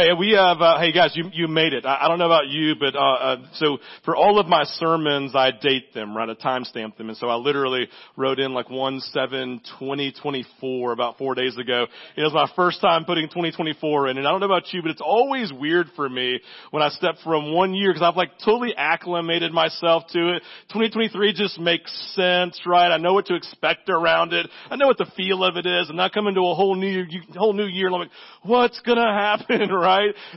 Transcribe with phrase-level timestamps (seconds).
[0.00, 1.84] Hey, we have, uh, hey guys, you, you made it.
[1.84, 3.76] I, I don't know about you, but, uh, uh, so
[4.06, 6.26] for all of my sermons, I date them, right?
[6.26, 7.10] I timestamp them.
[7.10, 11.86] And so I literally wrote in like 1-7-2024 about four days ago.
[12.16, 14.16] It was my first time putting 2024 in.
[14.16, 16.40] And I don't know about you, but it's always weird for me
[16.70, 20.42] when I step from one year because I've like totally acclimated myself to it.
[20.68, 22.90] 2023 just makes sense, right?
[22.90, 24.48] I know what to expect around it.
[24.70, 25.90] I know what the feel of it is.
[25.90, 27.04] And I come into a whole new,
[27.36, 28.08] whole new year I'm like,
[28.44, 29.89] what's gonna happen, right?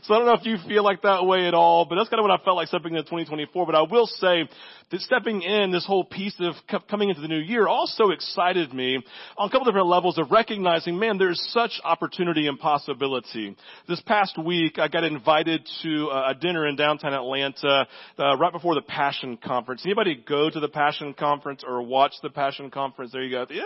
[0.04, 2.20] So I don't know if you feel like that way at all, but that's kind
[2.20, 3.66] of what I felt like stepping into 2024.
[3.66, 4.48] But I will say
[4.92, 6.54] that stepping in this whole piece of
[6.88, 9.00] coming into the new year also excited me
[9.38, 13.56] on a couple different levels of recognizing, man, there's such opportunity and possibility.
[13.88, 17.88] This past week, I got invited to a dinner in downtown Atlanta
[18.20, 19.82] uh, right before the Passion Conference.
[19.86, 23.12] Anybody go to the Passion Conference or watch the Passion Conference?
[23.12, 23.46] There you go.
[23.50, 23.64] Yeah.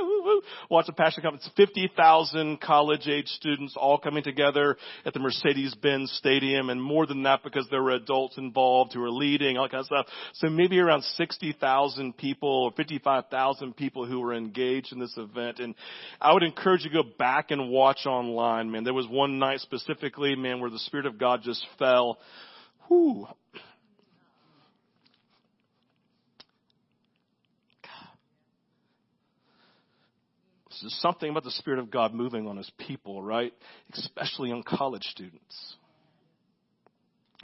[0.69, 1.49] Watch the Passion Conference.
[1.57, 5.19] 50,000 college-age students all coming together at the
[5.67, 9.65] Mercedes-Benz Stadium, and more than that because there were adults involved who were leading, all
[9.65, 10.07] that kind of stuff.
[10.33, 15.59] So maybe around 60,000 people or 55,000 people who were engaged in this event.
[15.59, 15.75] And
[16.21, 18.83] I would encourage you to go back and watch online, man.
[18.83, 22.19] There was one night specifically, man, where the Spirit of God just fell.
[22.87, 23.27] Whew.
[30.81, 33.53] There's something about the Spirit of God moving on His people, right?
[33.93, 35.75] Especially on college students.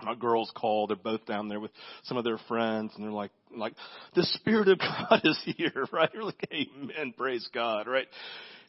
[0.01, 1.71] My girls call, they're both down there with
[2.03, 3.73] some of their friends and they're like, like,
[4.15, 6.09] the Spirit of God is here, right?
[6.13, 8.07] You're like, amen, praise God, right?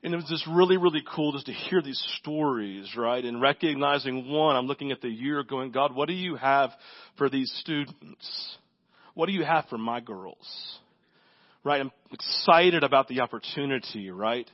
[0.03, 3.25] And it was just really, really cool just to hear these stories, right?
[3.25, 6.71] And recognizing one, I'm looking at the year going, God, what do you have
[7.17, 8.59] for these students?
[9.15, 10.79] What do you have for my girls?
[11.65, 11.81] Right?
[11.81, 14.49] I'm excited about the opportunity, right?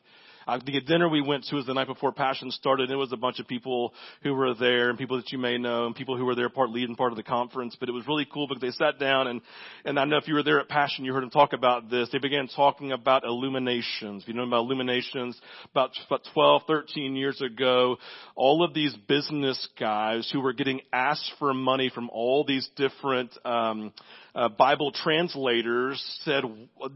[0.51, 2.84] Uh, the dinner we went to was the night before Passion started.
[2.84, 5.59] And it was a bunch of people who were there and people that you may
[5.59, 7.77] know and people who were there part leading part of the conference.
[7.79, 9.41] But it was really cool because they sat down and,
[9.84, 12.09] and I know if you were there at Passion, you heard them talk about this.
[12.11, 14.25] They began talking about illuminations.
[14.27, 15.41] You know about illuminations,
[15.71, 17.99] about, about 12, 13 years ago,
[18.34, 23.31] all of these business guys who were getting asked for money from all these different,
[23.44, 23.93] um,
[24.34, 26.44] uh, Bible translators said,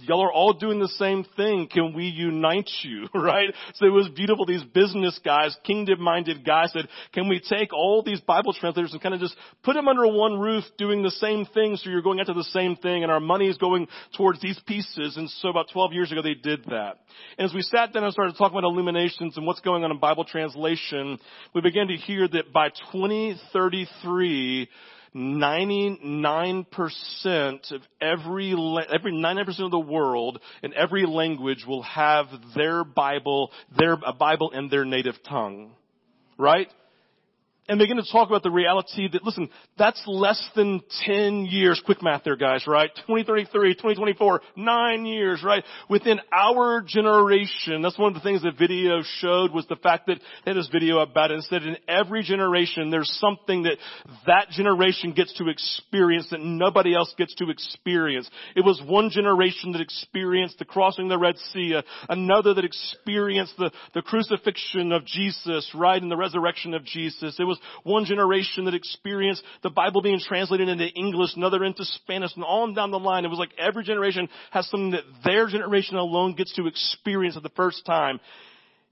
[0.01, 1.69] y'all are all doing the same thing.
[1.71, 3.09] Can we unite you?
[3.25, 3.44] Right?
[3.75, 4.47] So it was beautiful.
[4.47, 9.03] These business guys, kingdom minded guys said, can we take all these Bible translators and
[9.03, 12.21] kind of just put them under one roof doing the same thing so you're going
[12.21, 15.17] after the same thing and our money is going towards these pieces.
[15.17, 16.99] And so about 12 years ago they did that.
[17.39, 19.99] And as we sat down and started talking about illuminations and what's going on in
[19.99, 21.19] Bible translation,
[21.55, 24.69] we began to hear that by 2033,
[25.15, 32.27] 99% of every, every 99% of the world in every language will have
[32.57, 35.77] their Bible, their, a Bible in their native tongue.
[36.37, 36.69] Right?
[37.69, 39.49] And begin to talk about the reality that, listen,
[39.79, 42.91] that's less than 10 years, quick math there guys, right?
[43.07, 45.65] 2033, 2024, 9 years, right?
[45.89, 50.19] Within our generation, that's one of the things that video showed was the fact that
[50.45, 53.77] they had this video about it and said in every generation there's something that
[54.27, 58.29] that generation gets to experience that nobody else gets to experience.
[58.55, 63.71] It was one generation that experienced the crossing the Red Sea, another that experienced the,
[63.95, 67.37] the crucifixion of Jesus, right, and the resurrection of Jesus.
[67.39, 72.35] It was one generation that experienced the Bible being translated into English, another into Spanish,
[72.35, 73.25] and on down the line.
[73.25, 77.41] It was like every generation has something that their generation alone gets to experience for
[77.41, 78.21] the first time.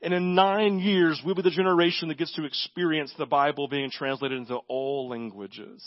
[0.03, 3.91] And in nine years, we'll be the generation that gets to experience the Bible being
[3.91, 5.83] translated into all languages.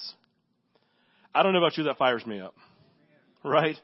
[1.33, 2.55] I don't know about you, that fires me up.
[3.43, 3.75] Right?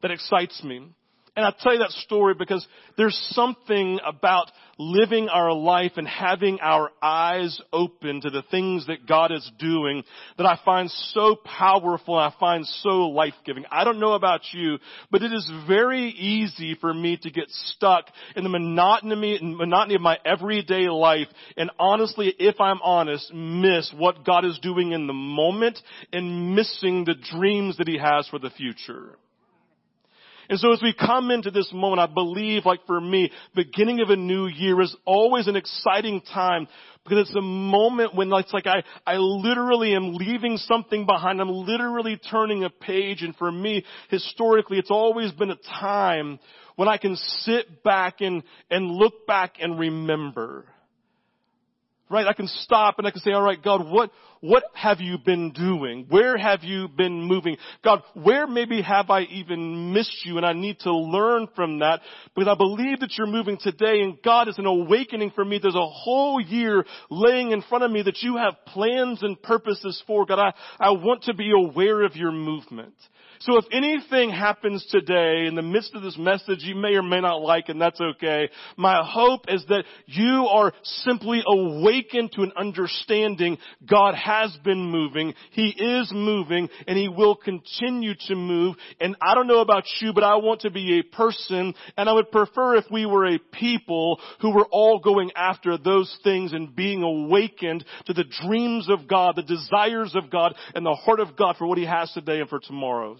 [0.00, 0.88] That excites me.
[1.36, 2.64] And I tell you that story because
[2.96, 9.06] there's something about living our life and having our eyes open to the things that
[9.06, 10.04] God is doing
[10.38, 13.64] that I find so powerful and I find so life-giving.
[13.70, 14.78] I don't know about you,
[15.10, 18.06] but it is very easy for me to get stuck
[18.36, 24.24] in the monotony, monotony of my everyday life and honestly, if I'm honest, miss what
[24.24, 25.78] God is doing in the moment
[26.12, 29.16] and missing the dreams that He has for the future.
[30.48, 34.10] And so as we come into this moment, I believe, like for me, beginning of
[34.10, 36.66] a new year is always an exciting time
[37.04, 41.40] because it's a moment when it's like I, I literally am leaving something behind.
[41.40, 43.22] I'm literally turning a page.
[43.22, 46.38] And for me, historically, it's always been a time
[46.76, 50.64] when I can sit back and, and look back and remember.
[52.08, 52.26] Right?
[52.26, 54.10] I can stop and I can say, all right, God, what,
[54.44, 56.04] what have you been doing?
[56.10, 57.56] Where have you been moving?
[57.82, 62.00] God, where maybe have I even missed you and I need to learn from that
[62.34, 65.60] because I believe that you're moving today and God is an awakening for me.
[65.62, 70.02] There's a whole year laying in front of me that you have plans and purposes
[70.06, 70.26] for.
[70.26, 72.92] God, I, I want to be aware of your movement.
[73.40, 77.20] So if anything happens today in the midst of this message you may or may
[77.20, 82.52] not like and that's okay, my hope is that you are simply awakened to an
[82.56, 84.33] understanding God has
[84.64, 88.76] been moving, He is moving, and He will continue to move.
[89.00, 92.12] And I don't know about you, but I want to be a person and I
[92.12, 96.74] would prefer if we were a people who were all going after those things and
[96.74, 101.36] being awakened to the dreams of God, the desires of God, and the heart of
[101.36, 103.16] God for what He has today and for tomorrow.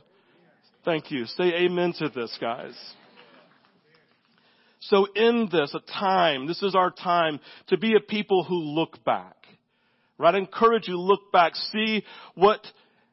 [0.84, 1.24] Thank you.
[1.26, 2.74] Say amen to this, guys.
[4.80, 9.02] So in this, a time, this is our time to be a people who look
[9.04, 9.36] back.
[10.18, 10.34] Right?
[10.34, 12.60] I encourage you to look back, see what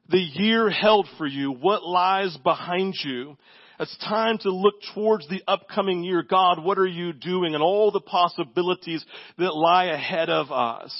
[0.09, 3.37] the year held for you, what lies behind you.
[3.79, 6.21] It's time to look towards the upcoming year.
[6.21, 7.55] God, what are you doing?
[7.55, 9.03] And all the possibilities
[9.39, 10.93] that lie ahead of us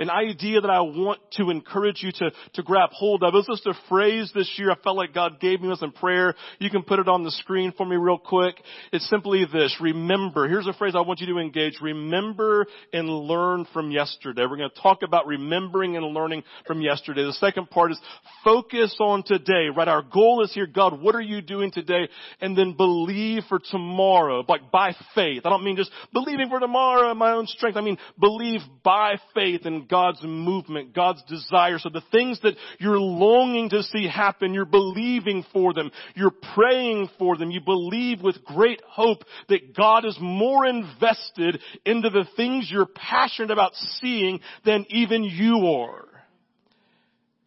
[0.00, 3.34] an idea that I want to encourage you to, to grab hold of.
[3.34, 5.92] It was just a phrase this year I felt like God gave me with in
[5.92, 6.34] prayer.
[6.58, 8.54] You can put it on the screen for me real quick.
[8.92, 9.76] It's simply this.
[9.78, 10.48] Remember.
[10.48, 11.74] Here's a phrase I want you to engage.
[11.82, 14.46] Remember and learn from yesterday.
[14.48, 17.22] We're going to talk about remembering and learning from yesterday.
[17.22, 18.00] The second part is
[18.42, 19.86] focus on today, right?
[19.86, 22.08] Our goal is here, God, what are you doing today?
[22.40, 25.42] And then believe for tomorrow, like by faith.
[25.44, 27.76] I don't mean just believing for tomorrow in my own strength.
[27.76, 31.78] I mean believe by faith and God's movement, God's desire.
[31.78, 37.10] So the things that you're longing to see happen, you're believing for them, you're praying
[37.18, 42.70] for them, you believe with great hope that God is more invested into the things
[42.70, 46.06] you're passionate about seeing than even you are.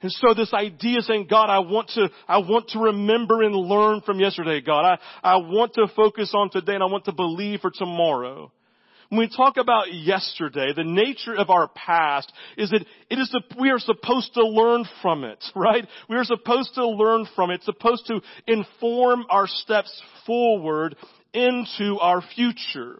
[0.04, 4.02] And so this idea saying, God, I want to, I want to remember and learn
[4.02, 4.82] from yesterday, God.
[4.84, 8.52] I, I want to focus on today and I want to believe for tomorrow.
[9.14, 13.70] When we talk about yesterday, the nature of our past is that it is, we
[13.70, 15.88] are supposed to learn from it, right?
[16.10, 17.62] We are supposed to learn from it.
[17.62, 20.96] Supposed to inform our steps forward
[21.32, 23.00] into our future.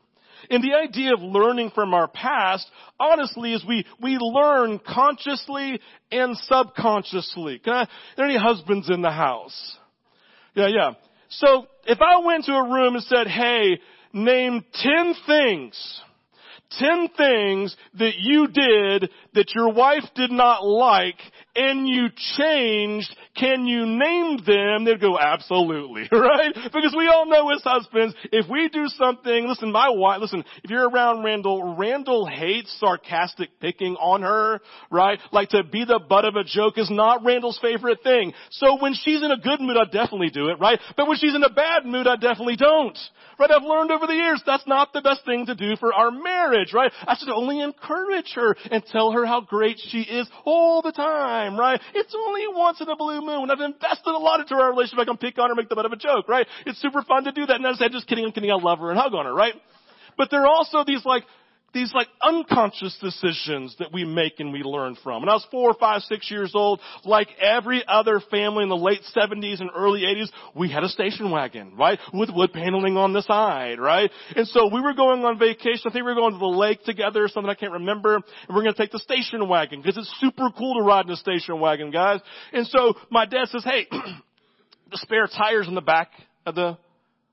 [0.52, 2.70] And the idea of learning from our past,
[3.00, 5.80] honestly, is we, we learn consciously
[6.12, 7.58] and subconsciously.
[7.58, 7.88] Can I, are
[8.18, 9.78] there any husbands in the house?
[10.54, 10.92] Yeah, yeah.
[11.30, 13.80] So, if I went to a room and said, hey,
[14.14, 16.02] name 10 things
[16.80, 21.20] 10 things that you did that your wife did not like
[21.56, 22.08] and you
[22.38, 24.86] changed, can you name them?
[24.86, 26.54] They'd go, absolutely, right?
[26.56, 30.72] Because we all know as husbands, if we do something, listen, my wife, listen, if
[30.72, 35.20] you're around Randall, Randall hates sarcastic picking on her, right?
[35.32, 38.34] Like to be the butt of a joke is not Randall's favorite thing.
[38.52, 40.80] So when she's in a good mood, I definitely do it, right?
[40.98, 42.98] But when she's in a bad mood, I definitely don't.
[43.40, 43.52] Right?
[43.52, 46.72] I've learned over the years that's not the best thing to do for our marriage,
[46.74, 46.92] right?
[47.02, 51.04] I should only encourage her and tell her how great she is all the time
[51.04, 51.80] time, right?
[51.94, 53.52] It's only once in a blue moon.
[53.52, 55.00] I've invested a lot into our relationship.
[55.00, 56.48] I can pick on her, make the butt of a joke, right?
[56.66, 57.56] It's super fun to do that.
[57.56, 59.54] And I said, just kidding, I'm kidding, I love her and hug on her, right?
[60.18, 61.24] But there are also these like
[61.74, 65.22] these like unconscious decisions that we make and we learn from.
[65.22, 69.02] When I was four, five, six years old, like every other family in the late
[69.16, 72.00] 70s and early 80s, we had a station wagon, right?
[72.14, 74.10] With wood paneling on the side, right?
[74.36, 75.82] And so we were going on vacation.
[75.86, 78.16] I think we were going to the lake together or something I can't remember.
[78.16, 81.12] And we're going to take the station wagon because it's super cool to ride in
[81.12, 82.20] a station wagon, guys.
[82.52, 86.10] And so my dad says, hey, the spare tires in the back
[86.46, 86.78] of the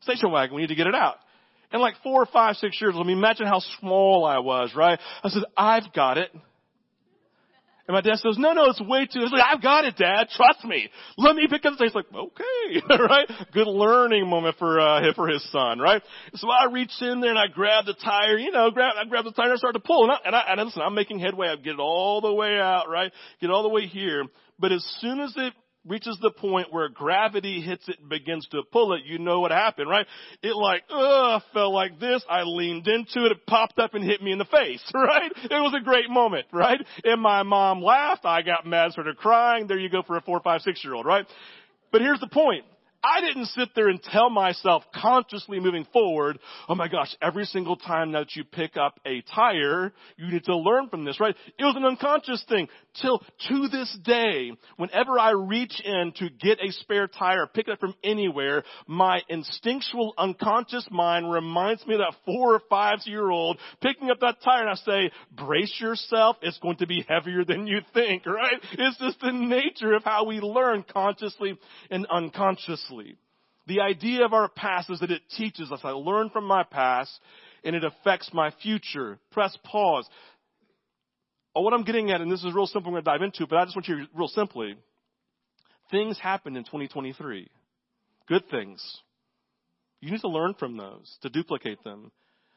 [0.00, 0.56] station wagon.
[0.56, 1.16] We need to get it out.
[1.72, 4.98] And like four or five, six years, let me imagine how small I was, right?
[5.22, 6.30] I said, I've got it.
[7.90, 10.28] And my dad says, no, no, it's way too, I like, I've got it, dad.
[10.36, 10.88] Trust me.
[11.18, 11.88] Let me pick up the thing.
[11.88, 13.28] He's like, okay, right?
[13.52, 16.00] Good learning moment for, uh, for his son, right?
[16.34, 19.24] So I reach in there and I grab the tire, you know, grab, I grab
[19.24, 20.04] the tire and I start to pull.
[20.04, 21.48] And I, and I, and listen, I'm making headway.
[21.48, 23.10] I get it all the way out, right?
[23.40, 24.24] Get all the way here.
[24.60, 25.52] But as soon as it
[25.86, 29.50] reaches the point where gravity hits it and begins to pull it, you know what
[29.50, 30.06] happened, right?
[30.42, 32.22] It like, ugh, fell like this.
[32.28, 33.32] I leaned into it.
[33.32, 35.32] It popped up and hit me in the face, right?
[35.34, 36.80] It was a great moment, right?
[37.04, 38.24] And my mom laughed.
[38.24, 39.66] I got mad, started crying.
[39.66, 41.26] There you go for a four, five, six year old, right?
[41.92, 42.64] But here's the point.
[43.02, 46.38] I didn't sit there and tell myself consciously moving forward,
[46.68, 50.56] oh my gosh, every single time that you pick up a tire, you need to
[50.56, 51.34] learn from this, right?
[51.58, 52.68] It was an unconscious thing.
[53.00, 57.72] Till to this day, whenever I reach in to get a spare tire, pick it
[57.72, 63.30] up from anywhere, my instinctual unconscious mind reminds me of that four or five year
[63.30, 67.44] old picking up that tire and I say, brace yourself, it's going to be heavier
[67.44, 68.60] than you think, right?
[68.72, 71.58] It's just the nature of how we learn consciously
[71.90, 72.89] and unconsciously.
[73.66, 75.80] The idea of our past is that it teaches us.
[75.84, 77.10] I learn from my past
[77.62, 79.18] and it affects my future.
[79.30, 80.08] Press pause.
[81.54, 83.46] Oh, what I'm getting at, and this is real simple, I'm going to dive into,
[83.46, 84.76] but I just want you to real simply.
[85.90, 87.48] Things happened in 2023.
[88.28, 88.98] Good things.
[90.00, 92.12] You need to learn from those, to duplicate them.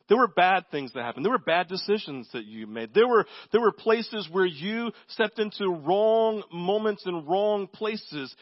[0.10, 1.26] There were bad things that happened.
[1.26, 2.94] There were bad decisions that you made.
[2.94, 8.36] There were, there were places where you stepped into wrong moments and wrong places.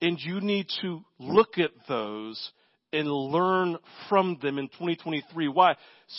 [0.00, 2.52] And you need to look at those
[2.92, 3.76] and learn
[4.08, 5.48] from them in 2023.
[5.48, 5.76] Why?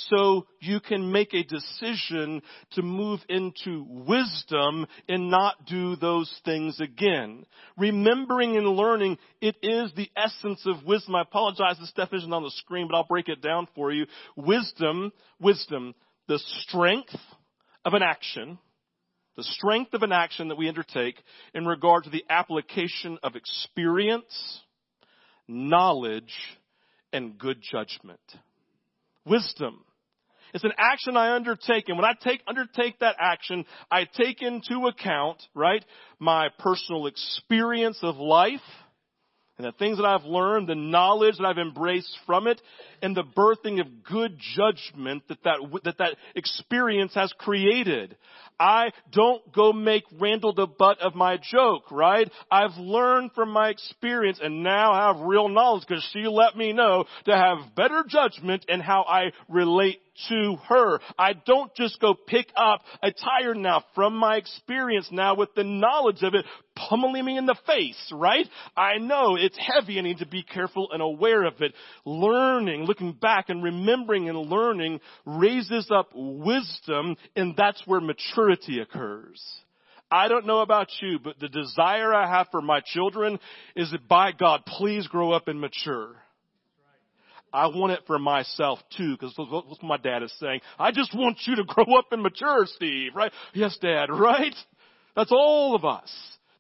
[0.10, 2.42] So you can make a decision
[2.74, 7.46] to move into wisdom and not do those things again.
[7.78, 11.16] Remembering and learning, it is the essence of wisdom.
[11.16, 14.06] I apologize, this definition on the screen, but I'll break it down for you.
[14.36, 15.96] Wisdom, wisdom,
[16.28, 17.16] the strength
[17.86, 18.60] of an action,
[19.38, 21.22] the strength of an action that we undertake
[21.54, 24.62] in regard to the application of experience,
[25.48, 26.34] knowledge,
[27.14, 28.20] and good judgment.
[29.26, 29.84] Wisdom.
[30.54, 34.88] It's an action I undertake, and when I take, undertake that action, I take into
[34.88, 35.84] account, right,
[36.20, 38.62] my personal experience of life,
[39.58, 42.62] and the things that I've learned, the knowledge that I've embraced from it,
[43.02, 48.16] and the birthing of good judgment that that, that, that experience has created.
[48.60, 52.30] I don't go make Randall the butt of my joke, right?
[52.50, 57.06] I've learned from my experience and now have real knowledge because she let me know
[57.26, 61.00] to have better judgment in how I relate to her.
[61.18, 65.64] I don't just go pick up a tire now from my experience now with the
[65.64, 66.46] knowledge of it
[66.76, 68.48] pummeling me in the face, right?
[68.76, 69.98] I know it's heavy.
[69.98, 71.74] I need to be careful and aware of it.
[72.06, 79.42] Learning, looking back and remembering and learning raises up wisdom and that's where maturity occurs.
[80.10, 83.40] I don't know about you, but the desire I have for my children
[83.76, 86.16] is that by God, please grow up and mature.
[87.54, 90.62] I want it for myself too, because what my dad is saying.
[90.78, 93.32] I just want you to grow up and mature, Steve, right?
[93.54, 94.56] Yes, dad, right?
[95.16, 96.12] That's all of us.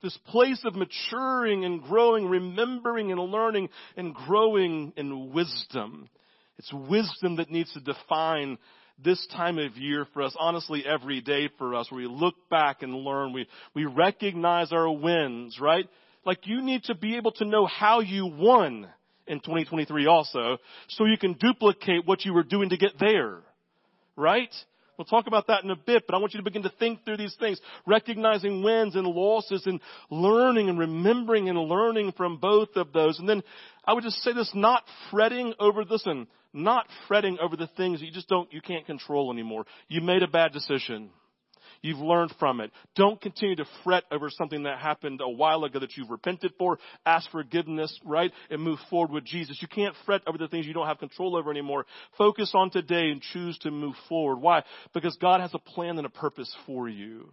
[0.01, 6.09] This place of maturing and growing, remembering and learning and growing in wisdom.
[6.57, 8.57] It's wisdom that needs to define
[9.03, 12.81] this time of year for us, honestly every day for us, where we look back
[12.81, 15.87] and learn, we, we recognize our wins, right?
[16.25, 18.87] Like you need to be able to know how you won
[19.27, 20.57] in 2023 also,
[20.89, 23.39] so you can duplicate what you were doing to get there.
[24.15, 24.53] Right?
[24.97, 27.05] We'll talk about that in a bit, but I want you to begin to think
[27.05, 29.79] through these things, recognizing wins and losses and
[30.09, 33.19] learning and remembering and learning from both of those.
[33.19, 33.43] And then
[33.85, 38.11] I would just say this, not fretting over, listen, not fretting over the things you
[38.11, 39.65] just don't, you can't control anymore.
[39.87, 41.11] You made a bad decision.
[41.81, 42.71] You've learned from it.
[42.95, 46.79] Don't continue to fret over something that happened a while ago that you've repented for.
[47.05, 48.31] Ask forgiveness, right?
[48.49, 49.59] And move forward with Jesus.
[49.61, 51.85] You can't fret over the things you don't have control over anymore.
[52.17, 54.37] Focus on today and choose to move forward.
[54.37, 54.63] Why?
[54.93, 57.31] Because God has a plan and a purpose for you.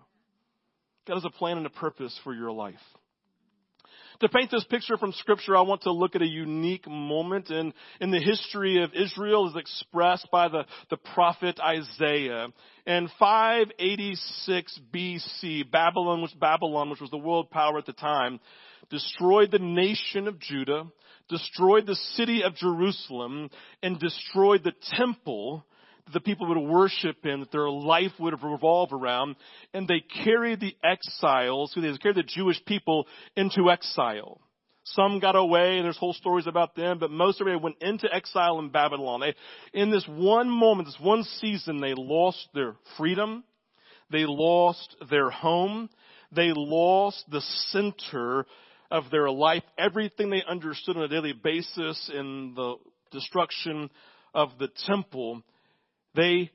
[1.07, 2.75] God has a plan and a purpose for your life.
[4.21, 7.73] To paint this picture from scripture, I want to look at a unique moment in,
[8.01, 12.49] in the history of Israel as expressed by the, the prophet Isaiah.
[12.87, 18.39] In 586 BC, Babylon, which Babylon, which was the world power at the time,
[18.89, 20.85] destroyed the nation of Judah,
[21.29, 23.51] destroyed the city of Jerusalem,
[23.83, 25.65] and destroyed the temple
[26.13, 29.37] the people would worship in, that their life would revolve around,
[29.73, 33.07] and they carried the exiles, who they carried the Jewish people
[33.37, 34.41] into exile.
[34.85, 38.13] Some got away, and there's whole stories about them, but most of them went into
[38.13, 39.21] exile in Babylon.
[39.21, 39.35] They,
[39.73, 43.45] in this one moment, this one season, they lost their freedom,
[44.11, 45.89] they lost their home,
[46.33, 48.45] they lost the center
[48.91, 52.75] of their life, everything they understood on a daily basis in the
[53.11, 53.89] destruction
[54.35, 55.43] of the temple
[56.15, 56.51] they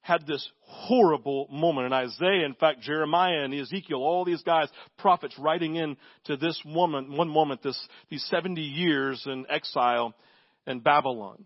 [0.00, 1.86] had this horrible moment.
[1.86, 6.60] And Isaiah, in fact, Jeremiah and Ezekiel, all these guys, prophets writing in to this
[6.64, 10.14] woman, one moment, this, these 70 years in exile
[10.66, 11.44] in Babylon.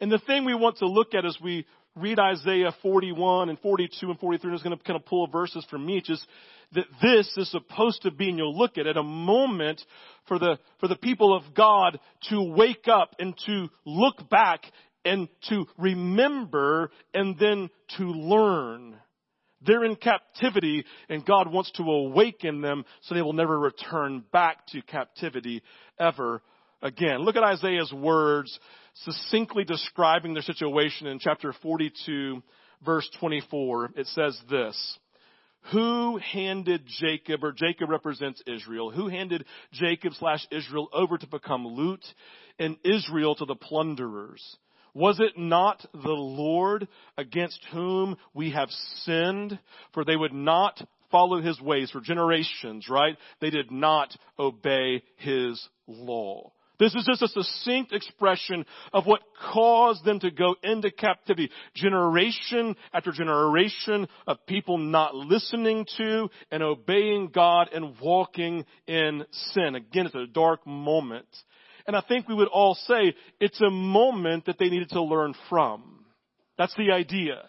[0.00, 4.10] And the thing we want to look at as we read Isaiah 41 and 42
[4.10, 6.24] and 43, and I'm going to kind of pull verses from each, is
[6.72, 9.82] that this is supposed to be, and you'll look at it, a moment
[10.26, 14.62] for the, for the people of God to wake up and to look back
[15.04, 18.96] and to remember and then to learn.
[19.64, 24.66] They're in captivity and God wants to awaken them so they will never return back
[24.68, 25.62] to captivity
[25.98, 26.42] ever
[26.82, 27.20] again.
[27.20, 28.58] Look at Isaiah's words
[28.94, 32.42] succinctly describing their situation in chapter 42
[32.84, 33.92] verse 24.
[33.96, 34.98] It says this.
[35.70, 41.64] Who handed Jacob, or Jacob represents Israel, who handed Jacob slash Israel over to become
[41.64, 42.04] loot
[42.58, 44.44] and Israel to the plunderers?
[44.94, 48.70] Was it not the Lord against whom we have
[49.04, 49.58] sinned?
[49.94, 50.80] For they would not
[51.10, 53.16] follow his ways for generations, right?
[53.40, 56.52] They did not obey his law.
[56.78, 59.20] This is just a succinct expression of what
[59.52, 61.48] caused them to go into captivity.
[61.74, 69.76] Generation after generation of people not listening to and obeying God and walking in sin.
[69.76, 71.28] Again, it's a dark moment.
[71.86, 75.34] And I think we would all say it's a moment that they needed to learn
[75.48, 76.04] from.
[76.58, 77.42] That's the idea.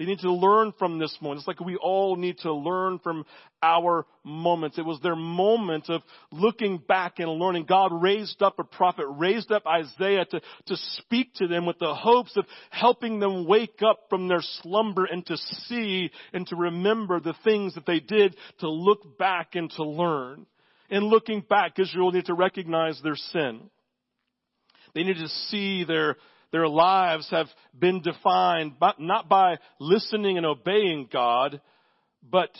[0.00, 1.40] They need to learn from this moment.
[1.40, 3.26] It's like we all need to learn from
[3.62, 4.78] our moments.
[4.78, 6.00] It was their moment of
[6.32, 7.66] looking back and learning.
[7.66, 11.94] God raised up a prophet, raised up Isaiah to, to speak to them with the
[11.94, 17.20] hopes of helping them wake up from their slumber and to see and to remember
[17.20, 20.46] the things that they did to look back and to learn.
[20.90, 23.70] And looking back, Israel needed to recognize their sin.
[24.94, 26.16] They needed to see their
[26.52, 27.46] their lives have
[27.78, 31.60] been defined by, not by listening and obeying God,
[32.28, 32.50] but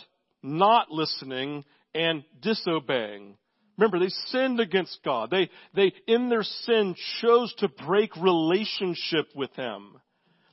[0.41, 3.37] not listening and disobeying.
[3.77, 5.29] Remember, they sinned against God.
[5.29, 9.97] They, they, in their sin, chose to break relationship with Him.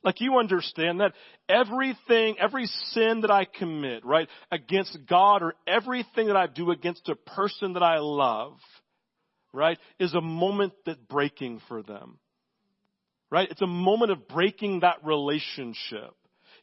[0.08, 1.12] Like you understand that
[1.50, 7.10] everything, every sin that I commit, right, against God or everything that I do against
[7.10, 8.54] a person that I love,
[9.52, 12.18] right, is a moment that breaking for them.
[13.30, 13.50] Right?
[13.50, 16.14] It's a moment of breaking that relationship.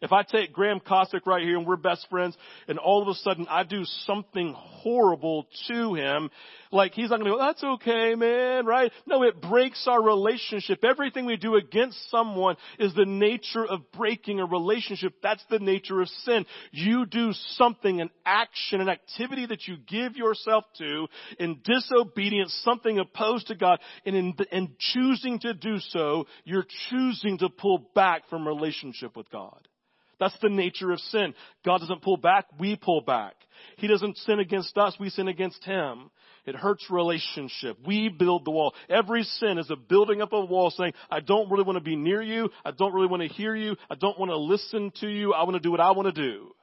[0.01, 2.37] If I take Graham Cossack right here and we're best friends
[2.67, 6.29] and all of a sudden I do something horrible to him,
[6.71, 8.91] like he's not going to go, that's okay, man, right?
[9.07, 10.83] No, it breaks our relationship.
[10.83, 15.13] Everything we do against someone is the nature of breaking a relationship.
[15.23, 16.45] That's the nature of sin.
[16.71, 21.07] You do something, an action, an activity that you give yourself to
[21.39, 27.37] in disobedience, something opposed to God, and in, in choosing to do so, you're choosing
[27.39, 29.67] to pull back from relationship with God.
[30.19, 31.33] That's the nature of sin.
[31.65, 33.33] God doesn't pull back, we pull back.
[33.77, 36.09] He doesn't sin against us, we sin against Him.
[36.45, 37.77] It hurts relationship.
[37.85, 38.75] We build the wall.
[38.87, 41.83] Every sin is a building up of a wall saying, I don't really want to
[41.83, 42.49] be near you.
[42.63, 43.75] I don't really want to hear you.
[43.89, 45.33] I don't want to listen to you.
[45.33, 46.53] I want to do what I want to do.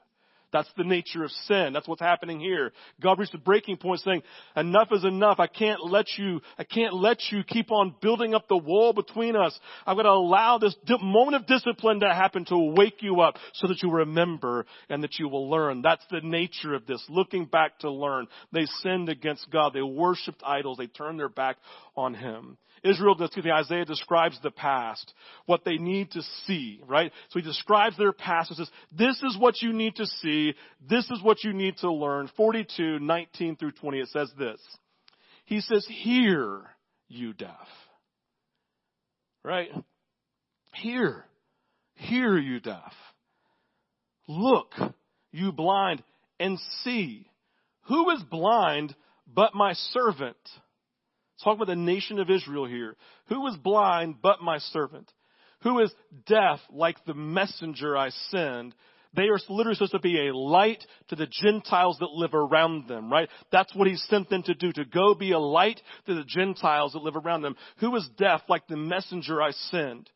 [0.53, 1.73] That's the nature of sin.
[1.73, 2.73] That's what's happening here.
[3.01, 4.23] God reached a breaking point saying,
[4.57, 5.41] enough is enough.
[5.41, 9.37] I can't let you, I can't let you keep on building up the wall between
[9.37, 9.59] us.
[9.87, 13.69] I'm going to allow this moment of discipline to happen to wake you up so
[13.69, 15.83] that you remember and that you will learn.
[15.83, 17.05] That's the nature of this.
[17.09, 18.27] Looking back to learn.
[18.53, 19.73] They sinned against God.
[19.73, 20.79] They worshiped idols.
[20.79, 21.57] They turned their back
[21.97, 22.59] on Him.
[22.85, 25.13] Israel, excuse me, Isaiah describes the past,
[25.47, 27.13] what they need to see, right?
[27.31, 30.55] So he describes their past and says, this is what you need to see,
[30.89, 32.29] this is what you need to learn.
[32.37, 34.61] 42, 19 through 20, it says this.
[35.45, 36.63] He says, hear,
[37.09, 37.69] you deaf.
[39.45, 39.71] Right?
[40.75, 41.25] Hear.
[41.95, 42.93] Hear, you deaf.
[44.27, 44.73] Look,
[45.31, 46.03] you blind,
[46.41, 47.29] and see.
[47.83, 48.95] Who is blind
[49.33, 50.37] but my servant?
[51.43, 52.97] Talk about the nation of Israel here.
[53.29, 55.11] Who is blind but my servant?
[55.63, 55.93] Who is
[56.27, 58.75] deaf like the messenger I send?
[59.15, 63.13] They are literally supposed to be a light to the Gentiles that live around them,
[63.13, 63.29] right?
[63.51, 66.95] That's what he sent them to do, to go be a light to the Gentiles
[66.95, 67.57] that live around them.
[67.79, 70.09] Who is deaf like the messenger I send?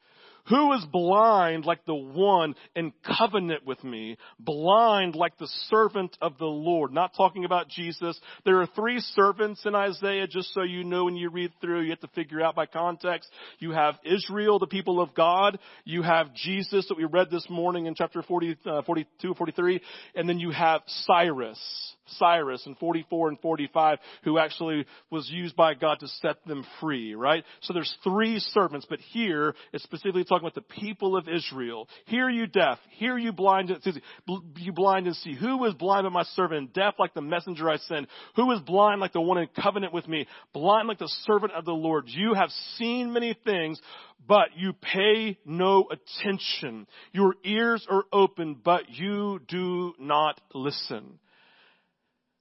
[0.48, 4.16] Who is blind like the one in covenant with me?
[4.38, 6.92] Blind like the servant of the Lord.
[6.92, 8.18] Not talking about Jesus.
[8.44, 11.90] There are three servants in Isaiah, just so you know when you read through, you
[11.90, 13.28] have to figure out by context.
[13.58, 15.58] You have Israel, the people of God.
[15.84, 19.80] You have Jesus that we read this morning in chapter 40, uh, 42, 43.
[20.14, 25.74] And then you have Cyrus Cyrus in 44 and 45 who actually was used by
[25.74, 27.44] God to set them free, right?
[27.62, 31.88] So there's three servants, but here it's specifically talking about the people of Israel.
[32.06, 35.34] Hear you deaf, hear you blind, excuse me, you blind and see.
[35.34, 38.06] Who is blind but my servant, deaf like the messenger I send?
[38.36, 41.64] Who is blind like the one in covenant with me, blind like the servant of
[41.64, 42.04] the Lord?
[42.06, 43.80] You have seen many things,
[44.26, 46.86] but you pay no attention.
[47.12, 51.18] Your ears are open, but you do not listen.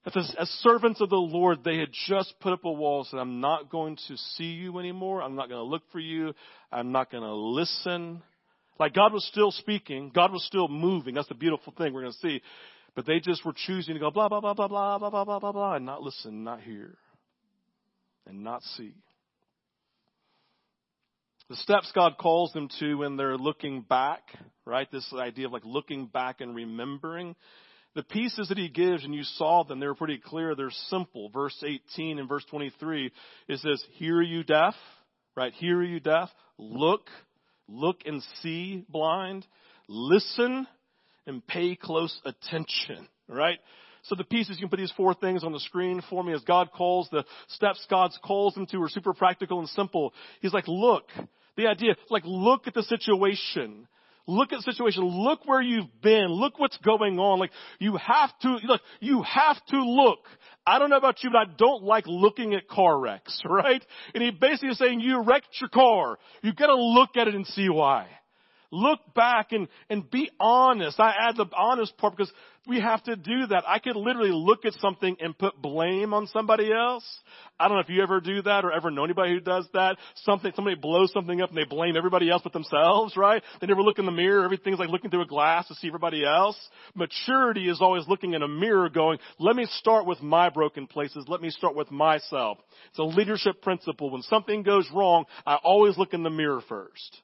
[0.05, 3.19] As, as servants of the Lord, they had just put up a wall and said,
[3.19, 5.21] I'm not going to see you anymore.
[5.23, 6.33] I'm not going to look for you.
[6.71, 8.21] I'm not going to listen.
[8.79, 10.11] Like God was still speaking.
[10.13, 11.15] God was still moving.
[11.15, 12.41] That's the beautiful thing we're going to see.
[12.95, 15.39] But they just were choosing to go blah, blah, blah, blah, blah, blah, blah, blah,
[15.39, 16.97] blah, blah, and not listen, not hear,
[18.27, 18.93] and not see.
[21.49, 24.21] The steps God calls them to when they're looking back,
[24.65, 24.89] right?
[24.91, 27.35] This idea of like looking back and remembering
[27.95, 30.53] the pieces that he gives, and you saw them, they were pretty clear.
[30.53, 31.29] They're simple.
[31.29, 33.11] Verse 18 and verse 23,
[33.47, 34.75] it says, Hear you deaf,
[35.35, 35.53] right?
[35.53, 36.29] Hear you deaf.
[36.57, 37.07] Look,
[37.67, 39.45] look and see blind.
[39.87, 40.67] Listen
[41.25, 43.59] and pay close attention, right?
[44.03, 46.41] So the pieces, you can put these four things on the screen for me as
[46.41, 50.13] God calls, the steps God calls them to are super practical and simple.
[50.41, 51.05] He's like, look,
[51.57, 53.87] the idea, like look at the situation.
[54.27, 55.03] Look at the situation.
[55.03, 56.27] Look where you've been.
[56.27, 57.39] Look what's going on.
[57.39, 60.19] Like, you have to, look, you have to look.
[60.65, 63.83] I don't know about you, but I don't like looking at car wrecks, right?
[64.13, 66.17] And he basically is saying, you wrecked your car.
[66.41, 68.07] You've got to look at it and see why.
[68.75, 70.99] Look back and, and be honest.
[70.99, 72.31] I add the honest part because
[72.67, 73.63] we have to do that.
[73.65, 77.05] I could literally look at something and put blame on somebody else.
[77.57, 79.95] I don't know if you ever do that or ever know anybody who does that.
[80.25, 83.41] Something, somebody blows something up and they blame everybody else but themselves, right?
[83.61, 84.43] They never look in the mirror.
[84.43, 86.57] Everything's like looking through a glass to see everybody else.
[86.95, 91.23] Maturity is always looking in a mirror going, let me start with my broken places.
[91.29, 92.57] Let me start with myself.
[92.89, 94.09] It's a leadership principle.
[94.11, 97.21] When something goes wrong, I always look in the mirror first.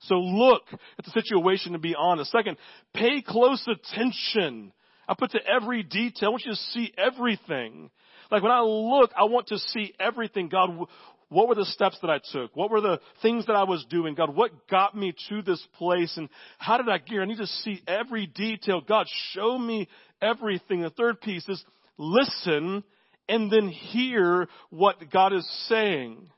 [0.00, 0.62] So look
[0.98, 2.30] at the situation and be honest.
[2.30, 2.56] Second,
[2.94, 4.72] pay close attention.
[5.08, 6.28] I put to every detail.
[6.28, 7.90] I want you to see everything.
[8.30, 10.48] Like when I look, I want to see everything.
[10.48, 10.86] God,
[11.30, 12.54] what were the steps that I took?
[12.54, 14.14] What were the things that I was doing?
[14.14, 16.16] God, what got me to this place?
[16.16, 17.22] And how did I here?
[17.22, 18.80] I need to see every detail.
[18.80, 19.88] God, show me
[20.22, 20.82] everything.
[20.82, 21.62] The third piece is
[21.96, 22.84] listen
[23.28, 26.30] and then hear what God is saying.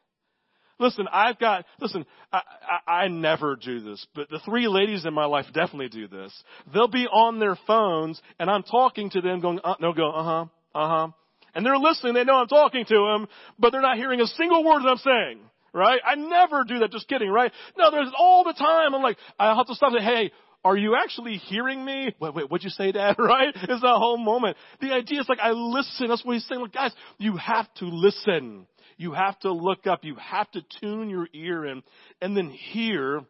[0.80, 2.40] Listen, I've got, listen, I,
[2.88, 6.32] I, I never do this, but the three ladies in my life definitely do this.
[6.72, 10.24] They'll be on their phones and I'm talking to them going, uh, no, go, uh
[10.24, 11.08] huh, uh huh.
[11.54, 14.64] And they're listening, they know I'm talking to them, but they're not hearing a single
[14.64, 15.40] word that I'm saying.
[15.72, 16.00] Right?
[16.04, 17.52] I never do that, just kidding, right?
[17.78, 18.92] No, there's all the time.
[18.92, 20.32] I'm like, I have to stop and say, hey,
[20.64, 22.14] are you actually hearing me?
[22.20, 23.16] Wait, wait, what'd you say, Dad?
[23.18, 23.54] Right?
[23.54, 24.56] It's that whole moment.
[24.80, 26.08] The idea is like, I listen.
[26.08, 26.60] That's what he's saying.
[26.60, 28.66] Like, guys, you have to listen.
[29.00, 30.04] You have to look up.
[30.04, 31.82] You have to tune your ear in
[32.20, 33.22] and then hear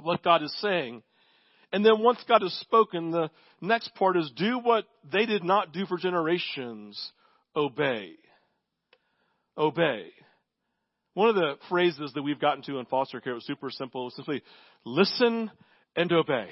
[0.00, 1.02] what God is saying.
[1.72, 3.28] And then once God has spoken, the
[3.60, 7.10] next part is do what they did not do for generations.
[7.56, 8.12] Obey.
[9.58, 10.04] Obey.
[11.14, 14.06] One of the phrases that we've gotten to in foster care was super simple.
[14.06, 14.40] It's simply
[14.84, 15.50] listen
[15.96, 16.46] and obey.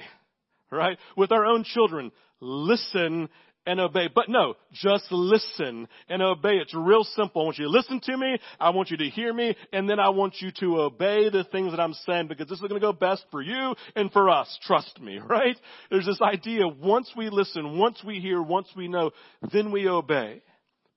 [0.69, 0.97] Right?
[1.15, 2.11] With our own children,
[2.41, 3.29] listen
[3.65, 4.09] and obey.
[4.13, 6.55] But no, just listen and obey.
[6.55, 7.41] It's real simple.
[7.41, 8.37] I want you to listen to me.
[8.59, 9.55] I want you to hear me.
[9.71, 12.67] And then I want you to obey the things that I'm saying because this is
[12.67, 14.57] going to go best for you and for us.
[14.63, 15.57] Trust me, right?
[15.89, 19.11] There's this idea once we listen, once we hear, once we know,
[19.51, 20.41] then we obey.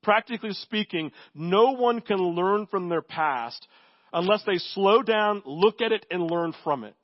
[0.02, 3.66] Practically speaking, no one can learn from their past
[4.12, 6.94] unless they slow down, look at it, and learn from it.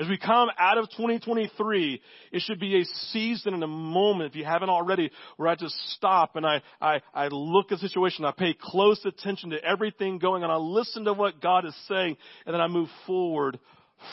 [0.00, 4.36] As we come out of 2023, it should be a season and a moment, if
[4.36, 8.24] you haven't already, where I just stop and I, I, I look at the situation,
[8.24, 12.16] I pay close attention to everything going on, I listen to what God is saying,
[12.46, 13.58] and then I move forward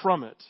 [0.02, 0.41] from it.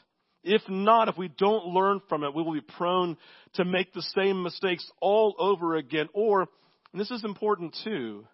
[0.45, 3.17] If not, if we don't learn from it, we will be prone
[3.55, 6.07] to make the same mistakes all over again.
[6.13, 6.47] Or,
[6.93, 8.25] and this is important too,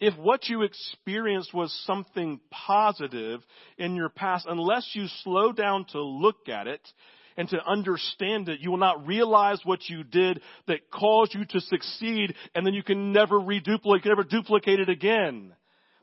[0.00, 3.40] if what you experienced was something positive
[3.78, 6.86] in your past, unless you slow down to look at it
[7.36, 11.60] and to understand it, you will not realize what you did that caused you to
[11.60, 15.52] succeed and then you can never reduplicate, never duplicate it again.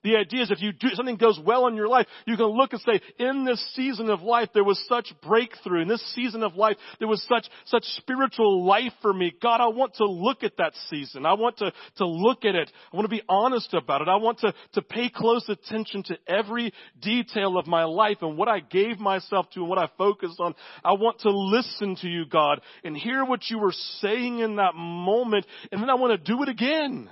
[0.03, 2.73] The idea is if you do, something goes well in your life, you can look
[2.73, 5.83] and say, in this season of life, there was such breakthrough.
[5.83, 9.31] In this season of life, there was such, such spiritual life for me.
[9.41, 11.25] God, I want to look at that season.
[11.25, 12.71] I want to, to look at it.
[12.91, 14.07] I want to be honest about it.
[14.07, 18.47] I want to, to pay close attention to every detail of my life and what
[18.47, 20.55] I gave myself to and what I focused on.
[20.83, 24.73] I want to listen to you, God, and hear what you were saying in that
[24.73, 27.09] moment, and then I want to do it again.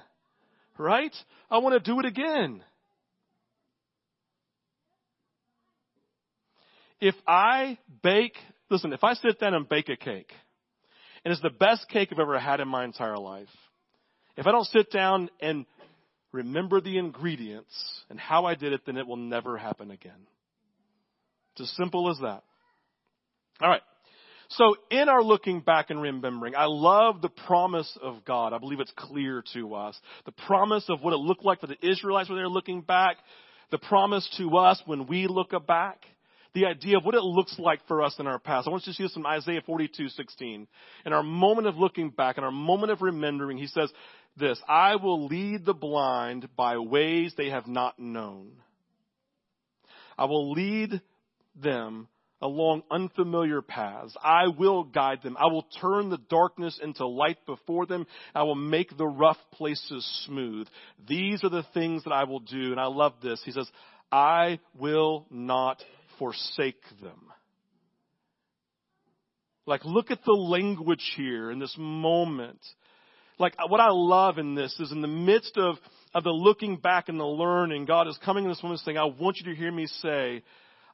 [0.77, 1.13] Right?
[1.51, 2.63] I want to do it again.
[7.01, 8.35] If I bake,
[8.69, 10.31] listen, if I sit down and bake a cake,
[11.23, 13.49] and it's the best cake I've ever had in my entire life,
[14.37, 15.65] if I don't sit down and
[16.31, 17.73] remember the ingredients
[18.09, 20.27] and how I did it, then it will never happen again.
[21.53, 22.43] It's as simple as that.
[23.61, 23.81] All right.
[24.51, 28.53] So in our looking back and remembering, I love the promise of God.
[28.53, 29.99] I believe it's clear to us.
[30.25, 33.17] The promise of what it looked like for the Israelites when they were looking back.
[33.71, 36.03] The promise to us when we look back
[36.53, 38.67] the idea of what it looks like for us in our past.
[38.67, 40.67] I want you to see this from Isaiah 42, 16.
[41.05, 43.91] In our moment of looking back, in our moment of remembering, he says
[44.37, 48.51] this, I will lead the blind by ways they have not known.
[50.17, 51.01] I will lead
[51.55, 52.07] them
[52.41, 54.15] along unfamiliar paths.
[54.23, 55.35] I will guide them.
[55.37, 58.07] I will turn the darkness into light before them.
[58.33, 60.67] I will make the rough places smooth.
[61.07, 62.71] These are the things that I will do.
[62.71, 63.41] And I love this.
[63.43, 63.69] He says,
[64.11, 65.83] I will not
[66.19, 67.19] forsake them.
[69.65, 72.59] Like, look at the language here in this moment.
[73.37, 75.77] Like, what I love in this is in the midst of,
[76.13, 79.05] of the looking back and the learning, God is coming in this moment saying, I
[79.05, 80.43] want you to hear me say,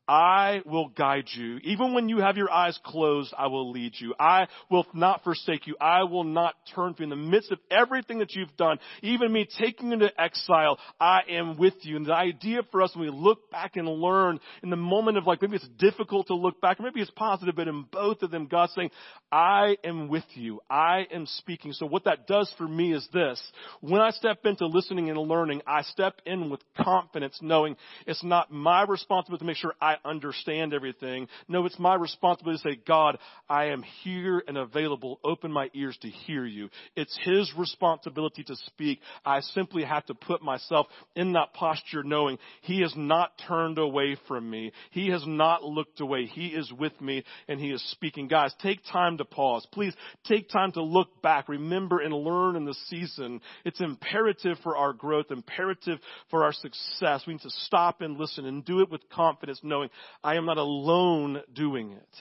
[0.07, 1.59] I will guide you.
[1.63, 4.13] Even when you have your eyes closed, I will lead you.
[4.19, 5.75] I will not forsake you.
[5.81, 7.13] I will not turn from you.
[7.13, 11.21] In the midst of everything that you've done, even me taking you into exile, I
[11.29, 11.95] am with you.
[11.95, 15.25] And the idea for us when we look back and learn in the moment of
[15.25, 18.31] like, maybe it's difficult to look back, or maybe it's positive, but in both of
[18.31, 18.91] them, God's saying,
[19.31, 20.61] I am with you.
[20.69, 21.73] I am speaking.
[21.73, 23.41] So what that does for me is this.
[23.81, 28.51] When I step into listening and learning, I step in with confidence knowing it's not
[28.51, 31.27] my responsibility to make sure I understand everything.
[31.47, 33.17] No, it's my responsibility to say, God,
[33.49, 35.19] I am here and available.
[35.23, 36.69] Open my ears to hear you.
[36.95, 38.99] It's His responsibility to speak.
[39.25, 44.17] I simply have to put myself in that posture knowing He has not turned away
[44.27, 44.71] from me.
[44.91, 46.25] He has not looked away.
[46.25, 48.27] He is with me and He is speaking.
[48.27, 49.67] Guys, take time to pause.
[49.71, 49.93] Please
[50.25, 53.41] take time to look back, remember and learn in the season.
[53.63, 57.23] It's imperative for our growth, imperative for our success.
[57.25, 59.84] We need to stop and listen and do it with confidence knowing
[60.23, 62.15] I am not alone doing it,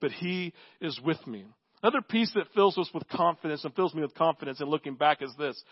[0.00, 1.46] but He is with me.
[1.82, 5.22] Another piece that fills us with confidence and fills me with confidence in looking back
[5.22, 5.62] is this.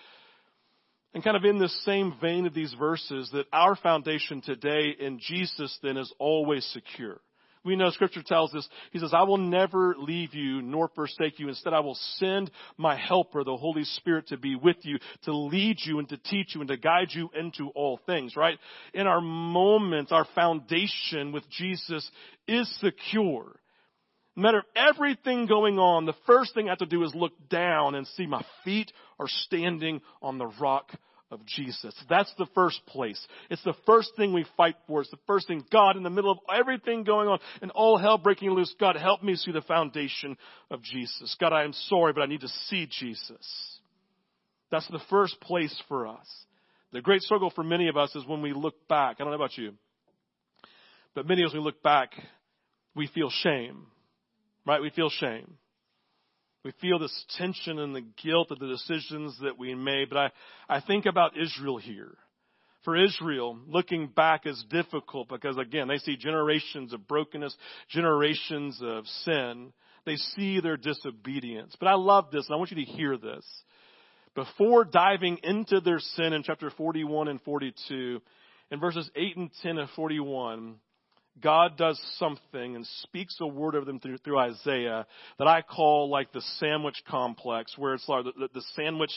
[1.15, 5.19] And kind of in the same vein of these verses, that our foundation today in
[5.21, 7.21] Jesus then is always secure.
[7.64, 11.49] We know scripture tells us, he says, I will never leave you nor forsake you.
[11.49, 15.79] Instead, I will send my helper, the Holy Spirit, to be with you, to lead
[15.85, 18.59] you and to teach you and to guide you into all things, right?
[18.94, 22.09] In our moments, our foundation with Jesus
[22.47, 23.59] is secure.
[24.37, 27.97] No matter everything going on, the first thing I have to do is look down
[27.97, 30.92] and see my feet are standing on the rock
[31.31, 31.95] of Jesus.
[32.09, 33.25] That's the first place.
[33.51, 35.01] It's the first thing we fight for.
[35.01, 35.64] It's the first thing.
[35.71, 39.23] God, in the middle of everything going on and all hell breaking loose, God, help
[39.23, 40.37] me see the foundation
[40.71, 41.37] of Jesus.
[41.38, 43.79] God, I am sorry, but I need to see Jesus.
[44.71, 46.27] That's the first place for us.
[46.93, 49.17] The great struggle for many of us is when we look back.
[49.19, 49.75] I don't know about you,
[51.14, 52.12] but many of us, we look back,
[52.95, 53.87] we feel shame.
[54.67, 54.83] Right?
[54.83, 55.55] We feel shame.
[56.69, 60.11] We feel this tension and the guilt of the decisions that we made.
[60.11, 62.13] But I, I think about Israel here.
[62.85, 67.57] For Israel, looking back is difficult because again, they see generations of brokenness,
[67.89, 69.73] generations of sin.
[70.05, 71.75] They see their disobedience.
[71.81, 73.47] But I love this and I want you to hear this.
[74.35, 78.21] Before diving into their sin in chapter 41 and 42,
[78.71, 80.75] in verses 8 and 10 of 41,
[81.42, 85.07] God does something and speaks a word of them through, through Isaiah
[85.38, 89.11] that I call like the sandwich complex, where it's like the, the sandwich,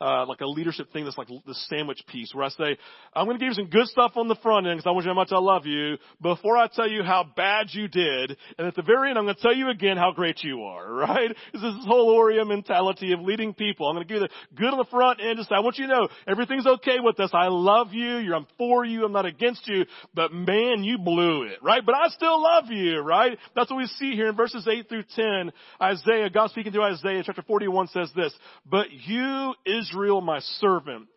[0.00, 2.78] uh, like a leadership thing that's like the sandwich piece, where I say,
[3.14, 5.04] I'm going to give you some good stuff on the front end because I want
[5.04, 7.88] you to know how much I love you before I tell you how bad you
[7.88, 8.36] did.
[8.58, 10.92] And at the very end, I'm going to tell you again how great you are,
[10.92, 11.28] right?
[11.52, 13.88] This is this whole Oreo mentality of leading people.
[13.88, 15.38] I'm going to give you the good on the front end.
[15.38, 17.30] Just I want you to know everything's okay with us.
[17.32, 18.16] I love you.
[18.16, 19.04] You're, I'm for you.
[19.04, 19.84] I'm not against you.
[20.14, 21.58] But man, you blew it?
[21.84, 23.38] But I still love you, right?
[23.54, 25.52] That's what we see here in verses 8 through 10.
[25.80, 28.32] Isaiah, God speaking to Isaiah chapter 41 says this,
[28.64, 31.08] But you, Israel, my servant,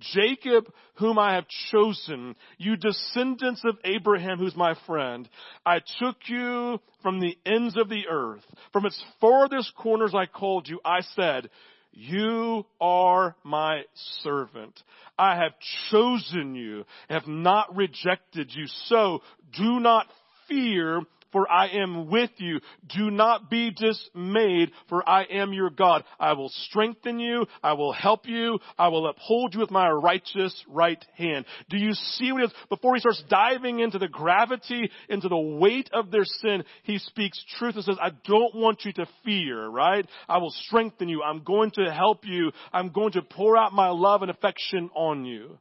[0.00, 5.28] Jacob, whom I have chosen, you descendants of Abraham, who's my friend.
[5.66, 8.44] I took you from the ends of the earth.
[8.72, 10.80] From its farthest corners I called you.
[10.84, 11.50] I said,
[11.92, 13.82] you are my
[14.22, 14.80] servant.
[15.18, 15.52] I have
[15.90, 18.66] chosen you, have not rejected you.
[18.84, 19.22] So
[19.56, 20.06] do not
[20.48, 22.60] fear for I am with you.
[22.94, 26.04] Do not be dismayed, for I am your God.
[26.18, 27.46] I will strengthen you.
[27.62, 28.58] I will help you.
[28.78, 31.44] I will uphold you with my righteous right hand.
[31.68, 32.52] Do you see what?
[32.68, 37.42] Before he starts diving into the gravity, into the weight of their sin, he speaks
[37.58, 40.06] truth and says, I don't want you to fear, right?
[40.28, 41.22] I will strengthen you.
[41.22, 42.52] I'm going to help you.
[42.72, 45.58] I'm going to pour out my love and affection on you.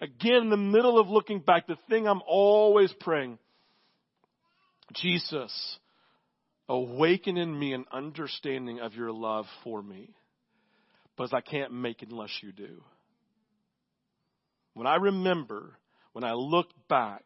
[0.00, 3.38] Again, in the middle of looking back, the thing I'm always praying
[4.94, 5.78] Jesus,
[6.68, 10.10] awaken in me an understanding of your love for me.
[11.16, 12.82] Because I can't make it unless you do.
[14.74, 15.76] When I remember,
[16.12, 17.24] when I look back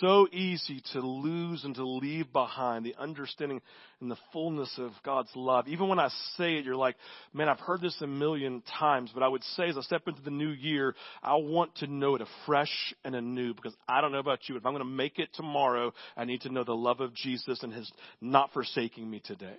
[0.00, 3.60] so easy to lose and to leave behind the understanding
[4.00, 5.68] and the fullness of God's love.
[5.68, 6.96] Even when I say it, you're like,
[7.32, 10.22] man, I've heard this a million times, but I would say as I step into
[10.22, 14.18] the new year, I want to know it afresh and anew because I don't know
[14.18, 14.56] about you.
[14.56, 17.62] If I'm going to make it tomorrow, I need to know the love of Jesus
[17.62, 19.58] and his not forsaking me today.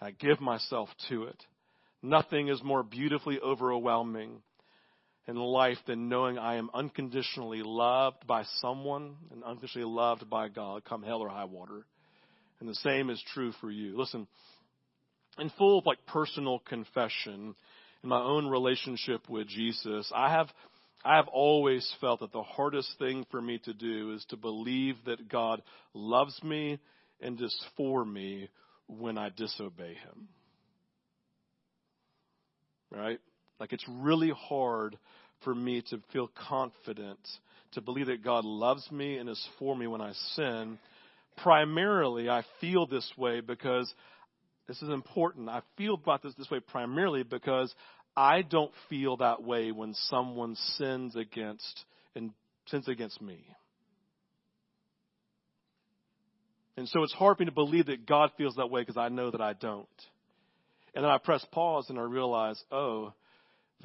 [0.00, 1.42] I give myself to it.
[2.02, 4.42] Nothing is more beautifully overwhelming
[5.26, 10.84] in life than knowing I am unconditionally loved by someone and unconditionally loved by God,
[10.84, 11.84] come hell or high water.
[12.60, 13.96] And the same is true for you.
[13.98, 14.26] Listen,
[15.38, 17.54] in full of like personal confession
[18.02, 20.48] in my own relationship with Jesus, I have
[21.04, 24.96] I have always felt that the hardest thing for me to do is to believe
[25.04, 26.78] that God loves me
[27.20, 28.48] and is for me
[28.86, 30.28] when I disobey him.
[32.90, 33.20] Right?
[33.60, 34.98] Like it's really hard
[35.42, 37.20] for me to feel confident,
[37.72, 40.78] to believe that God loves me and is for me when I sin.
[41.36, 43.92] Primarily, I feel this way because
[44.66, 45.48] this is important.
[45.48, 47.74] I feel about this this way primarily because
[48.16, 52.30] I don't feel that way when someone sins against and
[52.66, 53.44] sins against me.
[56.76, 59.08] And so it's hard for me to believe that God feels that way because I
[59.08, 59.86] know that I don't.
[60.94, 63.12] And then I press pause and I realize, oh,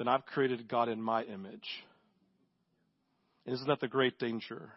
[0.00, 1.68] then I've created God in my image.
[3.44, 4.72] Isn't that the great danger?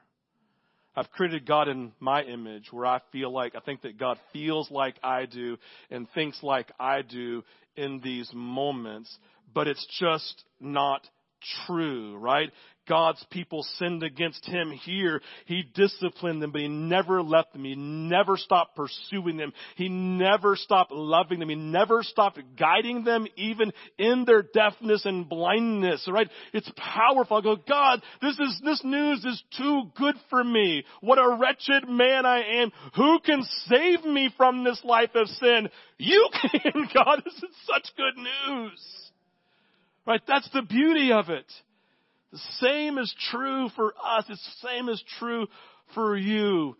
[0.97, 4.69] I've created God in my image where I feel like, I think that God feels
[4.69, 5.57] like I do
[5.89, 7.41] and thinks like I do
[7.77, 9.17] in these moments,
[9.53, 11.07] but it's just not
[11.65, 12.49] true, right?
[12.87, 15.21] God's people sinned against him here.
[15.45, 17.63] He disciplined them, but he never left them.
[17.63, 19.53] He never stopped pursuing them.
[19.77, 21.49] He never stopped loving them.
[21.49, 26.29] He never stopped guiding them, even in their deafness and blindness, right?
[26.51, 27.37] It's powerful.
[27.37, 30.83] I go, God, this is, this news is too good for me.
[31.01, 32.71] What a wretched man I am.
[32.95, 35.69] Who can save me from this life of sin?
[35.97, 37.21] You can, God.
[37.23, 39.02] This is such good news.
[40.05, 40.21] Right?
[40.27, 41.45] That's the beauty of it.
[42.31, 44.25] The same is true for us.
[44.27, 45.47] The same is true
[45.93, 46.75] for you.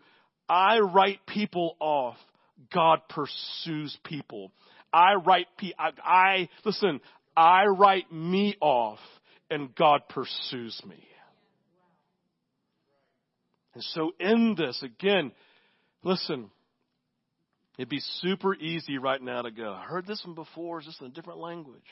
[0.48, 2.16] I write people off.
[2.72, 4.52] God pursues people.
[4.92, 7.00] I write pe- I, I listen,
[7.36, 8.98] I write me off
[9.50, 11.02] and God pursues me.
[13.74, 15.32] And so in this, again,
[16.04, 16.50] listen,
[17.76, 21.00] it'd be super easy right now to go, I heard this one before, it's just
[21.00, 21.82] in a different language.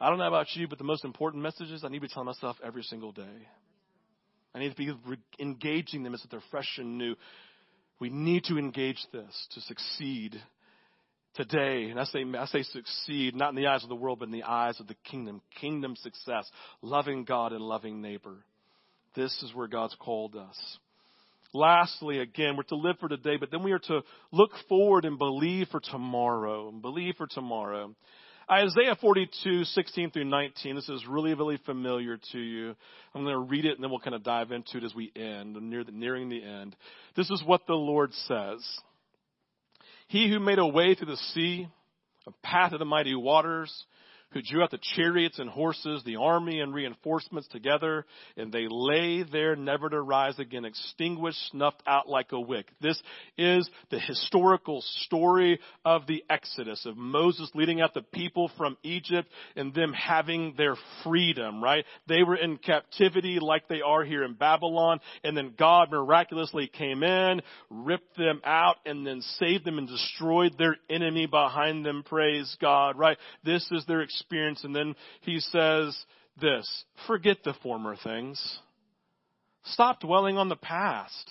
[0.00, 2.26] I don't know about you, but the most important messages I need to be telling
[2.26, 3.48] myself every single day.
[4.54, 7.14] I need to be re- engaging them as if they're fresh and new.
[8.00, 10.40] We need to engage this to succeed
[11.34, 11.90] today.
[11.90, 14.32] And I say, I say succeed, not in the eyes of the world, but in
[14.32, 15.40] the eyes of the kingdom.
[15.60, 16.48] Kingdom success.
[16.80, 18.36] Loving God and loving neighbor.
[19.14, 20.56] This is where God's called us.
[21.54, 25.18] Lastly, again, we're to live for today, but then we are to look forward and
[25.18, 26.68] believe for tomorrow.
[26.68, 27.94] And believe for tomorrow.
[28.50, 30.74] Isaiah 42, 16 through 19.
[30.74, 32.74] This is really, really familiar to you.
[33.14, 35.12] I'm going to read it and then we'll kind of dive into it as we
[35.14, 36.74] end, near the, nearing the end.
[37.14, 38.66] This is what the Lord says.
[40.08, 41.68] He who made a way through the sea,
[42.26, 43.72] a path of the mighty waters,
[44.30, 48.04] who drew out the chariots and horses, the army and reinforcements together,
[48.36, 52.66] and they lay there never to rise again, extinguished, snuffed out like a wick.
[52.80, 53.00] This
[53.38, 59.28] is the historical story of the Exodus, of Moses leading out the people from Egypt
[59.56, 61.86] and them having their freedom, right?
[62.06, 67.02] They were in captivity like they are here in Babylon, and then God miraculously came
[67.02, 72.54] in, ripped them out, and then saved them and destroyed their enemy behind them, praise
[72.60, 73.16] God, right?
[73.42, 74.64] This is their experience experience.
[74.64, 75.96] And then he says
[76.40, 78.58] this, forget the former things.
[79.64, 81.30] Stop dwelling on the past.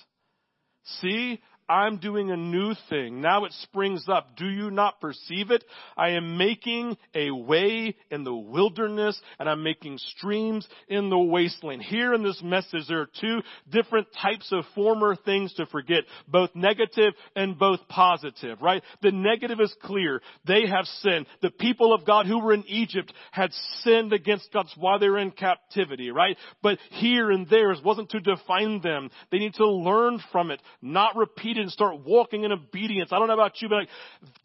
[1.02, 3.20] See, I'm doing a new thing.
[3.22, 4.38] Now it springs up.
[4.38, 5.64] Do you not perceive it?
[5.98, 11.82] I am making a way in the wilderness and I'm making streams in the wasteland.
[11.82, 16.52] Here in this message, there are two different types of former things to forget, both
[16.56, 18.82] negative and both positive, right?
[19.02, 20.22] The negative is clear.
[20.46, 21.26] They have sinned.
[21.42, 23.52] The people of God who were in Egypt had
[23.82, 24.68] sinned against God.
[24.78, 26.38] Why they were in captivity, right?
[26.62, 29.10] But here and there wasn't to define them.
[29.32, 33.10] They need to learn from it, not repeat and start walking in obedience.
[33.12, 33.90] I don't know about you, but like,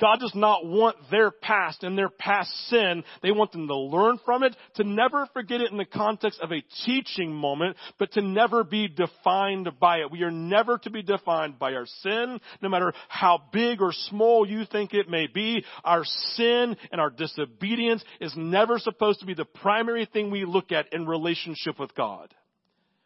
[0.00, 3.04] God does not want their past and their past sin.
[3.22, 6.52] They want them to learn from it, to never forget it in the context of
[6.52, 10.10] a teaching moment, but to never be defined by it.
[10.10, 14.48] We are never to be defined by our sin, no matter how big or small
[14.48, 15.64] you think it may be.
[15.84, 20.72] Our sin and our disobedience is never supposed to be the primary thing we look
[20.72, 22.34] at in relationship with God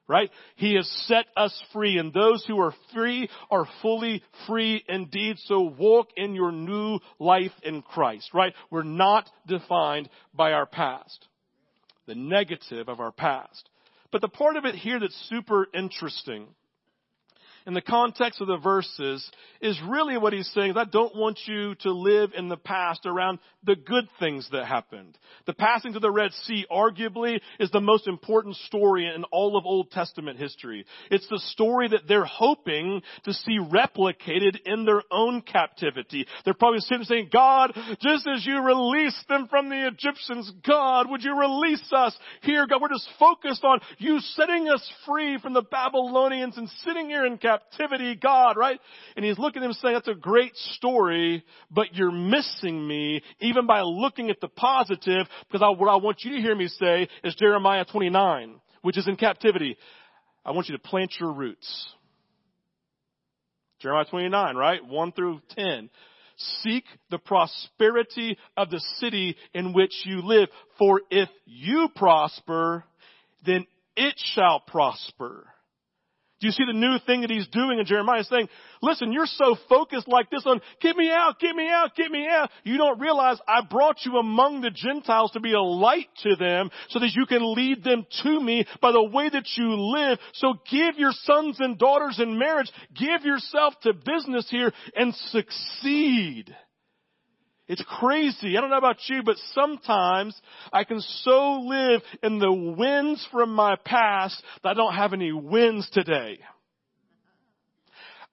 [0.09, 0.31] right?
[0.57, 5.37] He has set us free and those who are free are fully free indeed.
[5.45, 8.55] So walk in your new life in Christ, right?
[8.71, 11.27] We're not defined by our past,
[12.07, 13.69] the negative of our past.
[14.13, 16.47] But the part of it here that's super interesting
[17.67, 19.29] in the context of the verses
[19.61, 23.07] is really what he's saying is I don't want you to live in the past
[23.07, 25.19] around the good things that happened.
[25.47, 29.67] The passing to the Red Sea arguably is the most important story in all of
[29.67, 30.87] Old Testament history.
[31.11, 36.27] It's the story that they're hoping to see replicated in their own captivity.
[36.45, 41.25] They're probably sitting saying, God, just as you released them from the Egyptians, God, would
[41.25, 42.67] you release us here?
[42.69, 47.27] God, we're just focused on you setting us free from the Babylonians and sitting here
[47.27, 48.81] in captivity captivity, God, right?
[49.17, 53.67] And he's looking at him saying, that's a great story, but you're missing me even
[53.67, 57.09] by looking at the positive because I, what I want you to hear me say
[57.25, 59.77] is Jeremiah 29, which is in captivity.
[60.45, 61.89] I want you to plant your roots.
[63.81, 64.85] Jeremiah 29, right?
[64.85, 65.91] 1 through 10.
[66.63, 70.49] Seek the prosperity of the city in which you live,
[70.79, 72.85] for if you prosper,
[73.45, 75.47] then it shall prosper.
[76.39, 78.49] Do you see the new thing that he's doing in Jeremiah saying,
[78.83, 82.27] listen, you're so focused like this on, get me out, get me out, get me
[82.29, 82.51] out.
[82.63, 86.71] You don't realize I brought you among the Gentiles to be a light to them
[86.91, 90.19] so that you can lead them to me by the way that you live.
[90.35, 92.71] So give your sons and daughters in marriage.
[92.95, 96.55] Give yourself to business here and succeed.
[97.69, 98.57] It's crazy.
[98.57, 100.41] I don't know about you, but sometimes
[100.73, 105.33] I can so live in the wins from my past that I don't have any
[105.33, 106.39] wins today.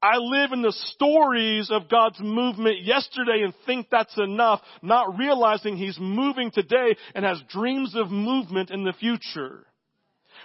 [0.03, 5.77] I live in the stories of God's movement yesterday and think that's enough, not realizing
[5.77, 9.65] He's moving today and has dreams of movement in the future.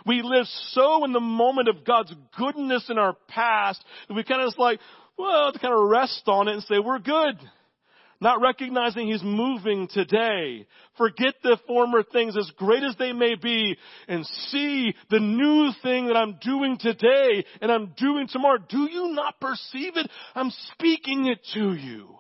[0.07, 4.41] We live so in the moment of God's goodness in our past that we kind
[4.41, 4.78] of just like,
[5.18, 7.36] well, to kind of rest on it and say, we're good
[8.21, 10.66] not recognizing He's moving today.
[10.97, 13.77] Forget the former things as great as they may be
[14.09, 18.59] and see the new thing that I'm doing today and I'm doing tomorrow.
[18.69, 20.11] Do you not perceive it?
[20.35, 22.16] I'm speaking it to you.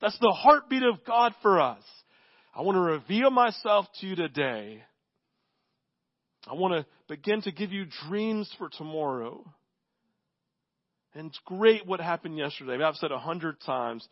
[0.00, 1.82] That's the heartbeat of God for us.
[2.54, 4.82] I want to reveal myself to you today.
[6.46, 9.44] I want to begin to give you dreams for tomorrow.
[11.14, 12.82] And it's great what happened yesterday.
[12.82, 14.06] I've said a hundred times,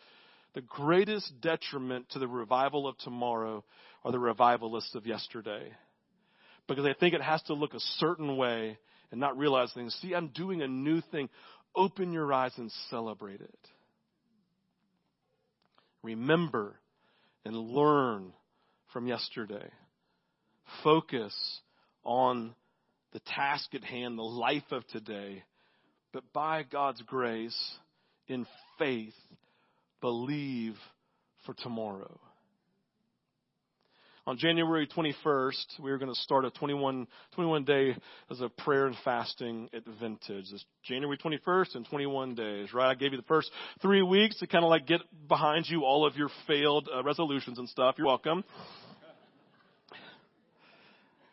[0.56, 3.62] the greatest detriment to the revival of tomorrow
[4.02, 5.70] are the revivalists of yesterday.
[6.66, 8.78] Because they think it has to look a certain way
[9.10, 9.94] and not realize things.
[10.00, 11.28] see, I'm doing a new thing.
[11.74, 13.58] Open your eyes and celebrate it.
[16.02, 16.76] Remember
[17.44, 18.32] and learn
[18.94, 19.68] from yesterday.
[20.82, 21.34] Focus
[22.02, 22.54] on
[23.12, 25.44] the task at hand, the life of today.
[26.14, 27.76] But by God's grace,
[28.26, 28.46] in
[28.78, 29.12] faith,
[30.06, 30.76] believe
[31.44, 32.20] for tomorrow.
[34.24, 37.96] On January 21st, we are going to start a 21, 21 day
[38.30, 40.44] as a prayer and fasting at Vintage.
[40.52, 42.88] It's January 21st and 21 days, right?
[42.88, 43.50] I gave you the first
[43.82, 47.58] three weeks to kind of like get behind you all of your failed uh, resolutions
[47.58, 47.96] and stuff.
[47.98, 48.44] You're welcome.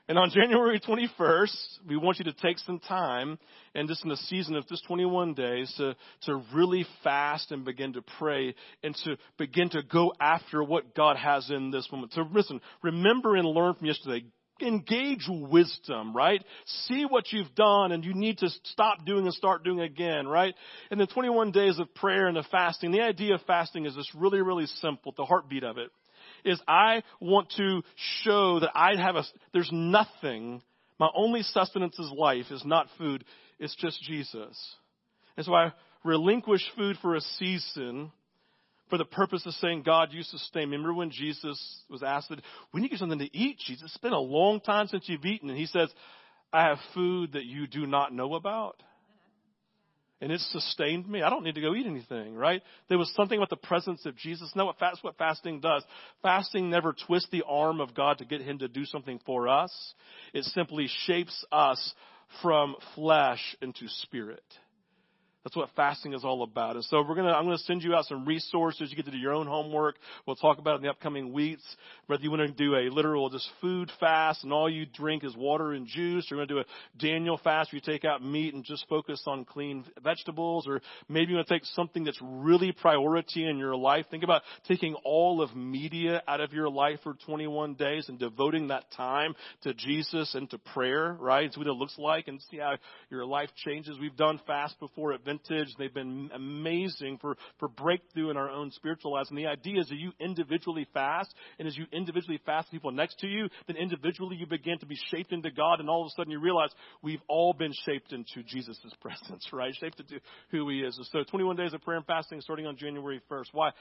[0.07, 1.55] And on January 21st,
[1.87, 3.37] we want you to take some time
[3.75, 7.93] and just in the season of this 21 days to, to really fast and begin
[7.93, 12.13] to pray and to begin to go after what God has in this moment.
[12.13, 14.25] So listen, remember and learn from yesterday.
[14.61, 16.41] Engage wisdom, right?
[16.65, 20.53] See what you've done and you need to stop doing and start doing again, right?
[20.91, 24.13] And the 21 days of prayer and of fasting, the idea of fasting is just
[24.13, 25.89] really, really simple, the heartbeat of it
[26.45, 27.83] is I want to
[28.23, 29.23] show that I have a,
[29.53, 30.61] there's nothing,
[30.99, 33.23] my only sustenance is life is not food,
[33.59, 34.75] it's just Jesus.
[35.37, 35.73] And so I
[36.03, 38.11] relinquish food for a season
[38.89, 40.75] for the purpose of saying, God, you sustain me.
[40.75, 42.31] Remember when Jesus was asked,
[42.73, 43.85] we need get something to eat, Jesus.
[43.85, 45.49] It's been a long time since you've eaten.
[45.49, 45.89] And he says,
[46.51, 48.83] I have food that you do not know about
[50.23, 51.21] and it sustained me.
[51.21, 52.61] I don't need to go eat anything, right?
[52.87, 54.49] There was something about the presence of Jesus.
[54.55, 55.83] No, what fast, what fasting does.
[56.21, 59.71] Fasting never twists the arm of God to get him to do something for us.
[60.33, 61.93] It simply shapes us
[62.41, 64.45] from flesh into spirit.
[65.43, 66.75] That's what fasting is all about.
[66.75, 68.89] And so we're gonna, I'm gonna send you out some resources.
[68.89, 69.95] You get to do your own homework.
[70.25, 71.63] We'll talk about it in the upcoming weeks.
[72.07, 75.35] Whether you want to do a literal just food fast and all you drink is
[75.35, 76.65] water and juice, or you want to do a
[76.97, 81.31] Daniel fast where you take out meat and just focus on clean vegetables, or maybe
[81.31, 84.05] you want to take something that's really priority in your life.
[84.09, 88.69] Think about taking all of media out of your life for 21 days and devoting
[88.69, 91.51] that time to Jesus and to prayer, right?
[91.51, 92.75] See what it looks like and see how
[93.09, 93.99] your life changes.
[93.99, 95.73] We've done fast before at vintage.
[95.77, 99.29] They've been amazing for, for breakthrough in our own spiritual lives.
[99.29, 103.19] And the idea is that you individually fast, and as you individually fast people next
[103.19, 106.11] to you, then individually you begin to be shaped into God, and all of a
[106.15, 106.69] sudden you realize
[107.01, 109.73] we've all been shaped into Jesus' presence, right?
[109.79, 110.19] Shaped into
[110.51, 110.99] who He is.
[111.11, 113.47] So 21 days of prayer and fasting starting on January 1st.
[113.51, 113.71] Why?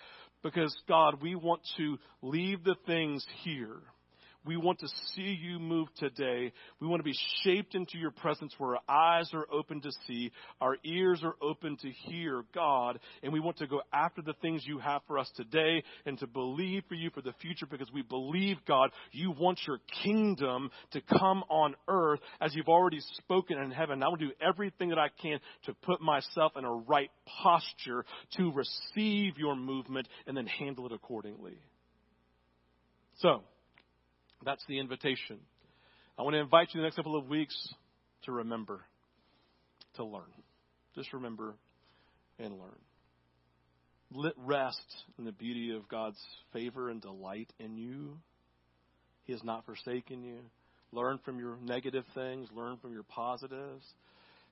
[0.43, 3.81] Because God, we want to leave the things here
[4.45, 6.53] we want to see you move today.
[6.81, 10.33] We want to be shaped into your presence where our eyes are open to see,
[10.61, 14.65] our ears are open to hear God, and we want to go after the things
[14.67, 18.03] you have for us today and to believe for you for the future because we
[18.03, 23.71] believe, God, you want your kingdom to come on earth as you've already spoken in
[23.71, 24.03] heaven.
[24.03, 27.11] I will do everything that I can to put myself in a right
[27.43, 28.05] posture
[28.37, 31.59] to receive your movement and then handle it accordingly.
[33.19, 33.43] So,
[34.45, 35.39] that's the invitation.
[36.19, 37.57] I want to invite you in the next couple of weeks
[38.25, 38.81] to remember,
[39.97, 40.23] to learn.
[40.95, 41.55] Just remember
[42.39, 42.79] and learn.
[44.15, 44.85] Let rest
[45.19, 46.19] in the beauty of God's
[46.53, 48.19] favor and delight in you.
[49.25, 50.41] He has not forsaken you.
[50.93, 53.85] Learn from your negative things, learn from your positives.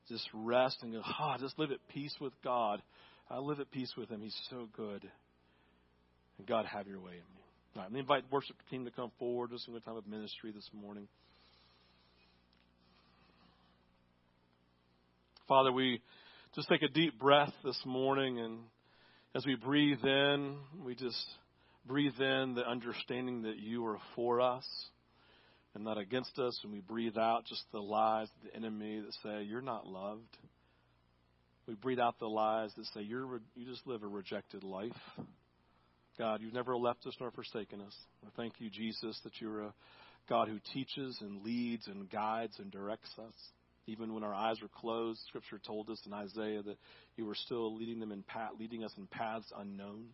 [0.09, 2.80] Just rest and go, ah, just live at peace with God.
[3.28, 4.22] I live at peace with Him.
[4.22, 5.09] He's so good.
[6.38, 7.39] And God, have your way in me.
[7.76, 9.50] All right, invite worship team to come forward.
[9.52, 11.06] This is a time of ministry this morning.
[15.46, 16.02] Father, we
[16.56, 18.58] just take a deep breath this morning, and
[19.36, 21.24] as we breathe in, we just
[21.86, 24.66] breathe in the understanding that you are for us
[25.76, 29.14] and not against us, and we breathe out just the lies of the enemy that
[29.22, 30.36] say you're not loved.
[31.68, 34.90] We breathe out the lies that say you're you just live a rejected life.
[36.18, 37.94] God, you've never left us nor forsaken us.
[38.24, 39.74] I thank you, Jesus, that you're a
[40.28, 43.34] God who teaches and leads and guides and directs us.
[43.86, 46.76] Even when our eyes are closed, Scripture told us in Isaiah that
[47.16, 50.06] you were still leading them in path, leading us in paths unknown.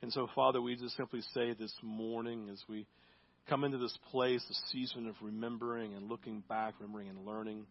[0.00, 2.86] And so, Father, we just simply say this morning as we
[3.48, 7.66] come into this place, a season of remembering and looking back, remembering and learning.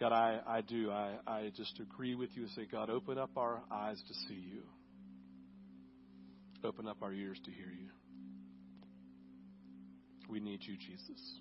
[0.00, 0.90] God, I, I do.
[0.90, 4.40] I, I just agree with you and say, God, open up our eyes to see
[4.52, 4.62] you
[6.66, 7.90] open up our ears to hear you.
[10.28, 11.40] We need you, Jesus.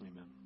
[0.00, 0.41] Amen.